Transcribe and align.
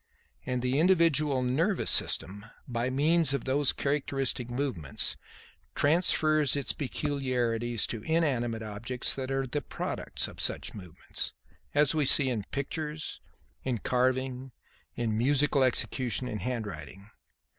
And 0.47 0.63
the 0.63 0.79
individual 0.79 1.43
nervous 1.43 1.91
system, 1.91 2.43
by 2.67 2.89
means 2.89 3.35
of 3.35 3.45
these 3.45 3.71
characteristic 3.71 4.49
movements, 4.49 5.15
transfers 5.75 6.55
its 6.55 6.73
peculiarities 6.73 7.85
to 7.85 8.01
inanimate 8.01 8.63
objects 8.63 9.13
that 9.13 9.29
are 9.29 9.45
the 9.45 9.61
products 9.61 10.27
of 10.27 10.41
such 10.41 10.73
movements; 10.73 11.33
as 11.75 11.93
we 11.93 12.05
see 12.05 12.29
in 12.29 12.45
pictures, 12.49 13.21
in 13.63 13.77
carving, 13.77 14.53
in 14.95 15.15
musical 15.15 15.61
execution 15.61 16.27
and 16.27 16.41
in 16.41 16.47
handwriting. 16.47 17.11